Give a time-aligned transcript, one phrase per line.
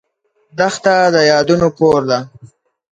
[0.57, 2.19] دښته د یادونو کور ده.